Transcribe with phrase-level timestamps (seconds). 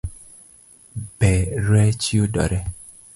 [1.19, 1.31] Be
[1.69, 2.61] rech yudore?